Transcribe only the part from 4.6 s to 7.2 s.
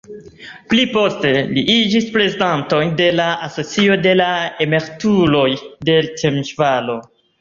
emerituloj de Temeŝvaro.